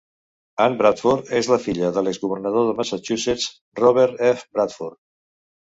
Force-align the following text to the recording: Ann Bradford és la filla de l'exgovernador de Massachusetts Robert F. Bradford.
Ann 0.63 0.77
Bradford 0.79 1.29
és 1.41 1.49
la 1.53 1.59
filla 1.67 1.91
de 1.99 2.05
l'exgovernador 2.07 2.67
de 2.71 2.75
Massachusetts 2.81 3.49
Robert 3.85 4.29
F. 4.35 4.47
Bradford. 4.59 5.01